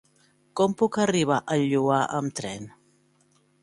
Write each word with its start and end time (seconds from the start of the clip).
Com 0.59 0.73
puc 0.79 0.97
arribar 1.03 1.39
al 1.57 1.69
Lloar 1.75 2.03
amb 2.23 2.37
tren? 2.43 2.71